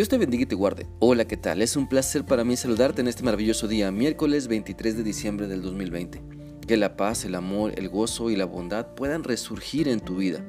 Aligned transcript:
Dios 0.00 0.08
te 0.08 0.16
bendiga 0.16 0.44
y 0.44 0.46
te 0.46 0.54
guarde. 0.54 0.86
Hola, 0.98 1.26
¿qué 1.26 1.36
tal? 1.36 1.60
Es 1.60 1.76
un 1.76 1.86
placer 1.86 2.24
para 2.24 2.42
mí 2.42 2.56
saludarte 2.56 3.02
en 3.02 3.08
este 3.08 3.22
maravilloso 3.22 3.68
día, 3.68 3.90
miércoles 3.90 4.48
23 4.48 4.96
de 4.96 5.02
diciembre 5.02 5.46
del 5.46 5.60
2020. 5.60 6.22
Que 6.66 6.78
la 6.78 6.96
paz, 6.96 7.26
el 7.26 7.34
amor, 7.34 7.74
el 7.76 7.90
gozo 7.90 8.30
y 8.30 8.36
la 8.36 8.46
bondad 8.46 8.94
puedan 8.94 9.24
resurgir 9.24 9.88
en 9.88 10.00
tu 10.00 10.16
vida. 10.16 10.42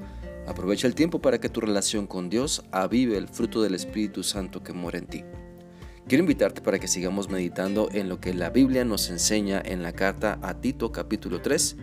Aprovecha 0.47 0.87
el 0.87 0.95
tiempo 0.95 1.19
para 1.19 1.41
que 1.41 1.49
tu 1.49 1.59
relación 1.59 2.07
con 2.07 2.29
Dios 2.29 2.63
avive 2.71 3.17
el 3.17 3.27
fruto 3.27 3.61
del 3.61 3.75
Espíritu 3.75 4.23
Santo 4.23 4.63
que 4.63 4.71
mora 4.71 4.99
en 4.99 5.07
ti. 5.07 5.25
Quiero 6.07 6.23
invitarte 6.23 6.61
para 6.61 6.79
que 6.79 6.87
sigamos 6.87 7.29
meditando 7.29 7.89
en 7.91 8.07
lo 8.07 8.21
que 8.21 8.33
la 8.33 8.51
Biblia 8.51 8.85
nos 8.85 9.09
enseña 9.09 9.61
en 9.65 9.83
la 9.83 9.91
carta 9.91 10.39
a 10.43 10.61
Tito 10.61 10.93
capítulo 10.93 11.41
3 11.41 11.75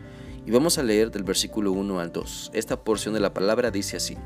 y 0.46 0.50
vamos 0.50 0.79
a 0.79 0.82
leer 0.82 1.11
del 1.11 1.25
versículo 1.25 1.73
1 1.73 2.00
al 2.00 2.12
2. 2.12 2.53
Esta 2.55 2.82
porción 2.82 3.12
de 3.12 3.21
la 3.21 3.35
palabra 3.35 3.71
dice 3.71 3.98
así. 3.98 4.16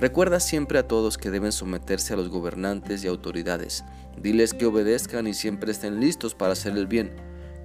Recuerda 0.00 0.38
siempre 0.38 0.78
a 0.78 0.86
todos 0.86 1.18
que 1.18 1.28
deben 1.28 1.50
someterse 1.50 2.14
a 2.14 2.16
los 2.16 2.28
gobernantes 2.28 3.02
y 3.02 3.08
autoridades. 3.08 3.84
Diles 4.16 4.54
que 4.54 4.66
obedezcan 4.66 5.26
y 5.26 5.34
siempre 5.34 5.72
estén 5.72 5.98
listos 5.98 6.36
para 6.36 6.52
hacer 6.52 6.76
el 6.76 6.86
bien, 6.86 7.16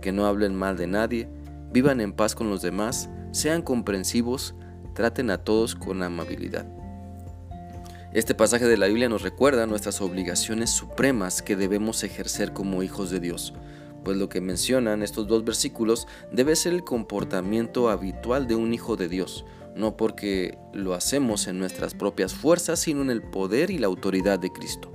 que 0.01 0.11
no 0.11 0.25
hablen 0.25 0.55
mal 0.55 0.75
de 0.75 0.87
nadie, 0.87 1.29
vivan 1.71 2.01
en 2.01 2.11
paz 2.11 2.33
con 2.33 2.49
los 2.49 2.63
demás, 2.63 3.07
sean 3.31 3.61
comprensivos, 3.61 4.55
traten 4.95 5.29
a 5.29 5.37
todos 5.37 5.75
con 5.75 6.01
amabilidad. 6.01 6.65
Este 8.13 8.33
pasaje 8.33 8.65
de 8.65 8.77
la 8.77 8.87
Biblia 8.87 9.09
nos 9.09 9.21
recuerda 9.21 9.67
nuestras 9.67 10.01
obligaciones 10.01 10.71
supremas 10.71 11.43
que 11.43 11.55
debemos 11.55 12.03
ejercer 12.03 12.51
como 12.51 12.81
hijos 12.81 13.11
de 13.11 13.19
Dios, 13.19 13.53
pues 14.03 14.17
lo 14.17 14.27
que 14.27 14.41
mencionan 14.41 15.03
estos 15.03 15.27
dos 15.27 15.45
versículos 15.45 16.07
debe 16.31 16.55
ser 16.55 16.73
el 16.73 16.83
comportamiento 16.83 17.89
habitual 17.89 18.47
de 18.47 18.55
un 18.55 18.73
hijo 18.73 18.95
de 18.95 19.07
Dios, 19.07 19.45
no 19.75 19.97
porque 19.97 20.57
lo 20.73 20.93
hacemos 20.93 21.47
en 21.47 21.59
nuestras 21.59 21.93
propias 21.93 22.33
fuerzas, 22.33 22.79
sino 22.79 23.01
en 23.01 23.09
el 23.09 23.21
poder 23.21 23.69
y 23.71 23.77
la 23.77 23.87
autoridad 23.87 24.39
de 24.39 24.51
Cristo. 24.51 24.91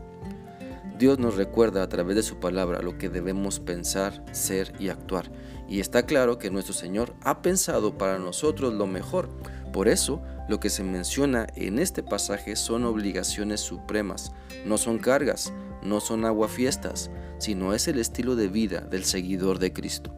Dios 0.99 1.21
nos 1.21 1.37
recuerda 1.37 1.83
a 1.85 1.89
través 1.89 2.17
de 2.17 2.25
su 2.25 2.41
palabra 2.41 2.83
lo 2.83 2.99
que 2.99 3.09
debemos 3.09 3.61
pensar, 3.61 4.25
ser 4.33 4.73
y 4.81 4.89
actuar. 4.89 5.31
Y 5.69 5.79
está 5.79 6.05
claro 6.05 6.39
que 6.39 6.51
nuestro 6.51 6.75
Señor 6.75 7.15
ha 7.23 7.41
pensado 7.41 7.97
para 7.97 8.19
nosotros 8.19 8.75
lo 8.75 8.89
mejor. 8.89 9.29
Por 9.73 9.87
eso, 9.87 10.21
lo 10.49 10.59
que 10.59 10.71
se 10.71 10.83
menciona 10.83 11.47
en 11.55 11.79
este 11.79 12.03
pasaje 12.03 12.57
son 12.57 12.85
obligaciones 12.85 13.61
supremas, 13.61 14.33
no 14.65 14.77
son 14.77 14.99
cargas, 14.99 15.53
no 15.83 16.01
son 16.01 16.25
aguafiestas, 16.25 17.11
sino 17.39 17.75
es 17.75 17.87
el 17.87 17.99
estilo 17.99 18.35
de 18.35 18.49
vida 18.49 18.81
del 18.81 19.05
seguidor 19.05 19.61
de 19.61 19.73
Cristo. 19.73 20.13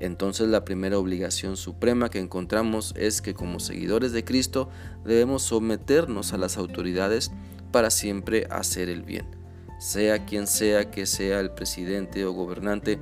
Entonces 0.00 0.48
la 0.48 0.64
primera 0.64 0.98
obligación 0.98 1.56
suprema 1.56 2.10
que 2.10 2.18
encontramos 2.18 2.92
es 2.96 3.22
que 3.22 3.34
como 3.34 3.60
seguidores 3.60 4.12
de 4.12 4.24
Cristo 4.24 4.68
debemos 5.04 5.42
someternos 5.42 6.32
a 6.32 6.38
las 6.38 6.58
autoridades 6.58 7.32
para 7.72 7.90
siempre 7.90 8.46
hacer 8.50 8.88
el 8.88 9.02
bien. 9.02 9.26
Sea 9.78 10.24
quien 10.24 10.46
sea 10.46 10.90
que 10.90 11.06
sea 11.06 11.40
el 11.40 11.50
presidente 11.50 12.24
o 12.24 12.32
gobernante, 12.32 12.98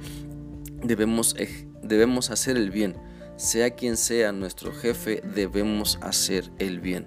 debemos, 0.82 1.36
debemos 1.82 2.30
hacer 2.30 2.56
el 2.56 2.70
bien. 2.70 2.96
Sea 3.36 3.70
quien 3.70 3.96
sea 3.96 4.32
nuestro 4.32 4.72
jefe, 4.72 5.22
debemos 5.34 5.98
hacer 6.00 6.50
el 6.58 6.80
bien. 6.80 7.06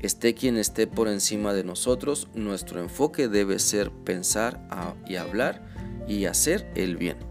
Esté 0.00 0.34
quien 0.34 0.56
esté 0.56 0.86
por 0.86 1.08
encima 1.08 1.52
de 1.52 1.64
nosotros, 1.64 2.28
nuestro 2.34 2.80
enfoque 2.80 3.28
debe 3.28 3.58
ser 3.58 3.90
pensar 3.90 4.66
y 5.06 5.16
hablar 5.16 5.62
y 6.08 6.24
hacer 6.24 6.70
el 6.74 6.96
bien. 6.96 7.29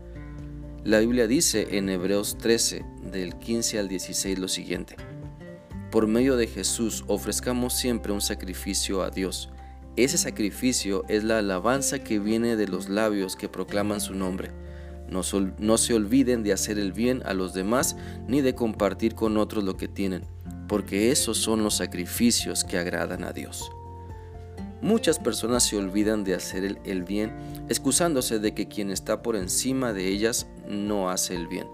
La 0.85 0.99
Biblia 0.99 1.27
dice 1.27 1.77
en 1.77 1.89
Hebreos 1.89 2.38
13, 2.38 2.85
del 3.11 3.35
15 3.35 3.80
al 3.80 3.89
16, 3.89 4.39
lo 4.39 4.47
siguiente. 4.47 4.95
Por 5.91 6.08
medio 6.08 6.38
de 6.38 6.47
Jesús 6.47 7.03
ofrezcamos 7.08 7.73
siempre 7.73 8.13
un 8.13 8.22
sacrificio 8.22 9.02
a 9.02 9.09
Dios. 9.09 9.50
Ese 9.97 10.17
sacrificio 10.17 11.03
es 11.09 11.25
la 11.25 11.39
alabanza 11.39 12.00
que 12.00 12.19
viene 12.19 12.55
de 12.55 12.69
los 12.69 12.88
labios 12.88 13.35
que 13.35 13.50
proclaman 13.50 14.00
su 14.00 14.13
nombre. 14.13 14.51
No, 15.09 15.23
se 15.78 15.94
olviden 15.94 16.44
de 16.44 16.53
hacer 16.53 16.79
el 16.79 16.94
bien 16.94 17.23
a 17.25 17.34
los 17.34 17.53
demás 17.53 17.97
ni 18.29 18.39
de 18.39 18.56
compartir 18.56 19.16
con 19.16 19.35
otros 19.35 19.66
lo 19.66 19.75
que 19.75 19.89
tienen, 19.89 20.23
porque 20.69 21.12
esos 21.12 21.39
son 21.39 21.62
los 21.62 21.75
sacrificios 21.75 22.63
que 22.63 22.78
agradan 22.78 23.25
a 23.25 23.34
Dios. 23.34 23.69
Muchas 24.81 25.19
personas 25.19 25.63
se 25.63 25.75
olvidan 25.75 26.23
de 26.23 26.35
hacer 26.35 26.78
el, 26.85 27.03
bien, 27.03 27.34
excusándose 27.68 28.39
de 28.39 28.53
que 28.53 28.69
quien 28.69 28.91
está 28.91 29.22
por 29.22 29.35
encima 29.35 29.91
de 29.91 30.07
ellas 30.07 30.47
no 30.69 31.09
hace 31.09 31.35
el 31.35 31.47
bien. 31.47 31.68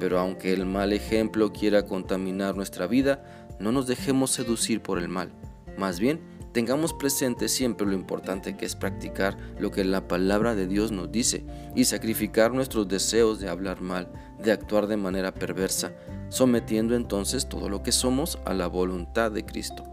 Pero 0.00 0.18
aunque 0.18 0.52
el 0.52 0.66
mal 0.66 0.92
ejemplo 0.92 1.52
quiera 1.52 1.86
contaminar 1.86 2.56
nuestra 2.56 2.86
vida, 2.86 3.22
no 3.60 3.72
nos 3.72 3.86
dejemos 3.86 4.30
seducir 4.30 4.82
por 4.82 4.98
el 4.98 5.08
mal. 5.08 5.32
Más 5.76 6.00
bien, 6.00 6.20
tengamos 6.52 6.92
presente 6.92 7.48
siempre 7.48 7.86
lo 7.86 7.94
importante 7.94 8.56
que 8.56 8.64
es 8.64 8.74
practicar 8.74 9.36
lo 9.58 9.70
que 9.70 9.84
la 9.84 10.08
palabra 10.08 10.54
de 10.54 10.66
Dios 10.66 10.92
nos 10.92 11.12
dice 11.12 11.44
y 11.74 11.84
sacrificar 11.84 12.52
nuestros 12.52 12.88
deseos 12.88 13.40
de 13.40 13.48
hablar 13.48 13.80
mal, 13.80 14.10
de 14.42 14.52
actuar 14.52 14.86
de 14.86 14.96
manera 14.96 15.32
perversa, 15.32 15.92
sometiendo 16.30 16.94
entonces 16.94 17.48
todo 17.48 17.68
lo 17.68 17.82
que 17.82 17.92
somos 17.92 18.38
a 18.44 18.54
la 18.54 18.66
voluntad 18.66 19.30
de 19.30 19.44
Cristo. 19.44 19.84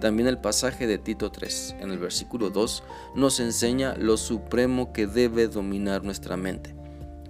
También 0.00 0.28
el 0.28 0.38
pasaje 0.38 0.86
de 0.86 0.96
Tito 0.96 1.30
3, 1.30 1.76
en 1.80 1.90
el 1.90 1.98
versículo 1.98 2.48
2, 2.50 2.82
nos 3.16 3.38
enseña 3.38 3.94
lo 3.96 4.16
supremo 4.16 4.92
que 4.92 5.06
debe 5.06 5.46
dominar 5.46 6.04
nuestra 6.04 6.38
mente. 6.38 6.79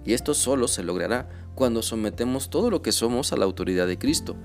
Y 0.05 0.15
esto 0.15 0.35
solo 0.35 0.69
se 0.69 0.83
logrará 0.83 1.29
cuando 1.55 1.83
sometemos 1.83 2.51
todo 2.51 2.71
lo 2.71 2.83
que 2.83 2.93
somos 2.93 3.33
a 3.33 3.37
la 3.37 3.45
autoridad 3.45 3.87
de 3.87 3.99
Cristo, 3.99 4.37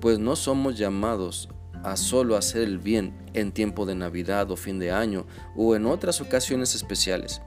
pues 0.00 0.18
no 0.18 0.36
somos 0.36 0.78
llamados 0.78 1.48
a 1.82 1.96
solo 1.96 2.36
hacer 2.36 2.62
el 2.62 2.78
bien 2.78 3.16
en 3.34 3.52
tiempo 3.52 3.86
de 3.86 3.94
Navidad 3.94 4.50
o 4.50 4.56
fin 4.56 4.78
de 4.78 4.92
año 4.92 5.26
o 5.56 5.74
en 5.74 5.86
otras 5.86 6.20
ocasiones 6.20 6.74
especiales, 6.74 7.42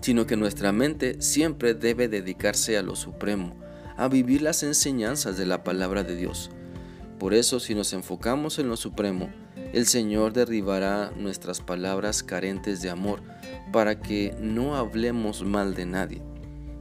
sino 0.00 0.26
que 0.26 0.36
nuestra 0.36 0.72
mente 0.72 1.20
siempre 1.20 1.74
debe 1.74 2.08
dedicarse 2.08 2.78
a 2.78 2.82
lo 2.82 2.96
supremo, 2.96 3.54
a 3.96 4.08
vivir 4.08 4.40
las 4.40 4.62
enseñanzas 4.62 5.36
de 5.36 5.46
la 5.46 5.64
palabra 5.64 6.02
de 6.02 6.16
Dios 6.16 6.50
por 7.22 7.34
eso, 7.34 7.60
si 7.60 7.76
nos 7.76 7.92
enfocamos 7.92 8.58
en 8.58 8.68
lo 8.68 8.76
supremo, 8.76 9.30
el 9.72 9.86
Señor 9.86 10.32
derribará 10.32 11.12
nuestras 11.16 11.60
palabras 11.60 12.24
carentes 12.24 12.82
de 12.82 12.90
amor 12.90 13.22
para 13.72 14.00
que 14.00 14.34
no 14.40 14.74
hablemos 14.74 15.44
mal 15.44 15.76
de 15.76 15.86
nadie. 15.86 16.20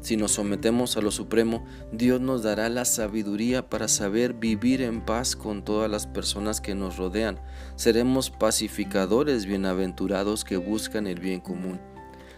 Si 0.01 0.17
nos 0.17 0.31
sometemos 0.31 0.97
a 0.97 1.01
lo 1.01 1.11
supremo, 1.11 1.63
Dios 1.91 2.19
nos 2.19 2.41
dará 2.41 2.69
la 2.69 2.85
sabiduría 2.85 3.69
para 3.69 3.87
saber 3.87 4.33
vivir 4.33 4.81
en 4.81 5.01
paz 5.05 5.35
con 5.35 5.63
todas 5.63 5.89
las 5.91 6.07
personas 6.07 6.59
que 6.59 6.73
nos 6.73 6.97
rodean. 6.97 7.39
Seremos 7.75 8.31
pacificadores 8.31 9.45
bienaventurados 9.45 10.43
que 10.43 10.57
buscan 10.57 11.05
el 11.05 11.19
bien 11.19 11.39
común. 11.39 11.79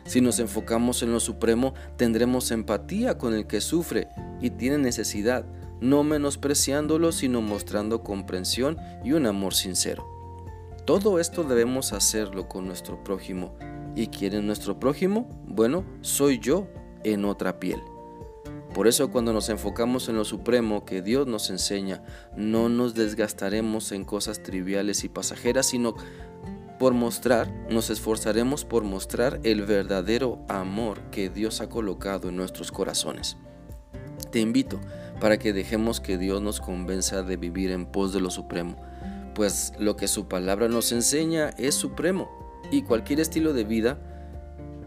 Si 0.06 0.20
nos 0.20 0.40
enfocamos 0.40 1.02
en 1.04 1.14
lo 1.14 1.22
supremo, 1.22 1.74
tendremos 1.96 2.52
empatía 2.52 3.18
con 3.18 3.34
el 3.34 3.48
que 3.48 3.62
sufre 3.62 4.10
y 4.42 4.50
tiene 4.50 4.78
necesidad 4.78 5.46
no 5.80 6.04
menospreciándolo, 6.04 7.12
sino 7.12 7.42
mostrando 7.42 8.04
comprensión 8.04 8.78
y 9.04 9.14
un 9.14 9.26
amor 9.26 9.54
sincero. 9.54 10.06
Todo 10.86 11.20
esto 11.20 11.44
debemos 11.44 11.94
hacerlo 11.94 12.50
con 12.50 12.68
nuestro 12.68 13.04
prójimo. 13.04 13.54
¿Y 13.96 14.08
quién 14.08 14.34
es 14.34 14.44
nuestro 14.44 14.80
prójimo? 14.80 15.30
Bueno, 15.46 15.86
soy 16.02 16.40
yo 16.40 16.68
en 17.04 17.26
otra 17.26 17.60
piel. 17.60 17.82
Por 18.74 18.88
eso 18.88 19.12
cuando 19.12 19.34
nos 19.34 19.50
enfocamos 19.50 20.10
en 20.10 20.16
lo 20.16 20.26
supremo 20.26 20.84
que 20.84 21.02
Dios 21.02 21.28
nos 21.28 21.52
enseña, 21.52 22.04
no 22.36 22.70
nos 22.70 22.96
desgastaremos 22.96 23.92
en 23.92 24.04
cosas 24.04 24.42
triviales 24.42 25.04
y 25.04 25.10
pasajeras, 25.10 25.68
sino 25.68 25.96
por 26.80 26.94
mostrar, 26.94 27.50
nos 27.70 27.92
esforzaremos 27.92 28.66
por 28.66 28.84
mostrar 28.84 29.40
el 29.44 29.62
verdadero 29.62 30.40
amor 30.50 31.02
que 31.12 31.30
Dios 31.30 31.62
ha 31.62 31.70
colocado 31.70 32.30
en 32.30 32.36
nuestros 32.36 32.72
corazones. 32.72 33.38
Te 34.32 34.40
invito 34.40 34.80
para 35.20 35.38
que 35.38 35.54
dejemos 35.54 36.02
que 36.02 36.18
Dios 36.18 36.42
nos 36.42 36.60
convenza 36.60 37.22
de 37.22 37.38
vivir 37.38 37.70
en 37.70 37.86
pos 37.86 38.12
de 38.12 38.20
lo 38.20 38.32
supremo, 38.32 38.76
pues 39.36 39.74
lo 39.78 39.96
que 39.96 40.08
su 40.08 40.28
palabra 40.28 40.68
nos 40.68 40.92
enseña 40.92 41.52
es 41.58 41.76
supremo 41.76 42.30
y 42.72 42.82
cualquier 42.82 43.20
estilo 43.20 43.54
de 43.54 43.64
vida 43.64 44.00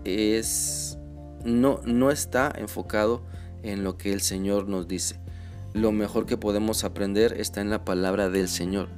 es 0.05 0.99
no 1.47 1.81
no 1.85 2.11
está 2.11 2.53
enfocado 2.57 3.23
en 3.63 3.85
lo 3.85 3.97
que 3.97 4.13
el 4.13 4.21
Señor 4.21 4.69
nos 4.69 4.87
dice. 4.87 5.21
Lo 5.73 5.93
mejor 5.93 6.27
que 6.27 6.37
podemos 6.37 6.85
aprender 6.85 7.39
está 7.41 7.61
en 7.61 7.71
la 7.71 7.85
palabra 7.85 8.29
del 8.29 8.49
Señor 8.49 8.89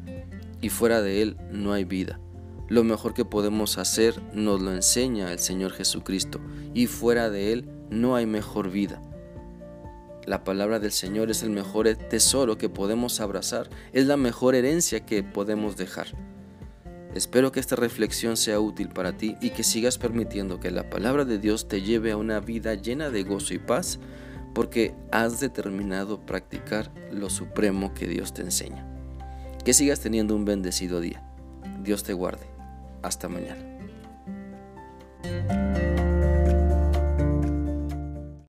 y 0.61 0.71
fuera 0.71 1.03
de 1.03 1.23
él 1.23 1.37
no 1.51 1.73
hay 1.73 1.85
vida. 1.85 2.21
Lo 2.69 2.85
mejor 2.85 3.15
que 3.15 3.25
podemos 3.25 3.79
hacer 3.79 4.21
nos 4.35 4.61
lo 4.61 4.73
enseña 4.73 5.33
el 5.33 5.39
Señor 5.39 5.73
Jesucristo 5.73 6.41
y 6.75 6.87
fuera 6.87 7.31
de 7.31 7.53
él 7.53 7.71
no 7.91 8.15
hay 8.15 8.27
mejor 8.27 8.71
vida. 8.71 9.03
La 10.27 10.45
palabra 10.45 10.79
del 10.79 10.93
Señor 10.93 11.31
es 11.31 11.43
el 11.43 11.51
mejor 11.51 11.89
tesoro 11.95 12.59
que 12.59 12.69
podemos 12.69 13.21
abrazar, 13.21 13.71
es 13.93 14.07
la 14.07 14.19
mejor 14.19 14.55
herencia 14.55 15.07
que 15.07 15.23
podemos 15.23 15.79
dejar. 15.79 16.09
Espero 17.19 17.51
que 17.51 17.59
esta 17.59 17.75
reflexión 17.75 18.37
sea 18.37 18.61
útil 18.61 18.91
para 18.91 19.17
ti 19.17 19.37
y 19.41 19.51
que 19.51 19.65
sigas 19.65 19.99
permitiendo 19.99 20.61
que 20.61 20.71
la 20.71 20.89
palabra 20.89 21.25
de 21.25 21.41
Dios 21.41 21.67
te 21.67 21.83
lleve 21.83 22.13
a 22.13 22.17
una 22.17 22.39
vida 22.39 22.75
llena 22.75 23.11
de 23.11 23.25
gozo 23.25 23.55
y 23.55 23.59
paz 23.59 23.99
porque 24.55 24.95
has 25.11 25.41
determinado 25.41 26.25
practicar 26.25 26.93
lo 27.11 27.29
supremo 27.29 27.93
que 27.93 28.07
Dios 28.07 28.35
te 28.35 28.43
enseña. 28.43 28.87
Que 29.65 29.75
sigas 29.75 29.99
teniendo 29.99 30.37
un 30.37 30.45
bendecido 30.45 31.01
día. 31.01 31.21
Dios 31.83 32.05
te 32.05 32.13
guarde. 32.13 32.47
Hasta 33.03 33.29
mañana. 33.29 33.65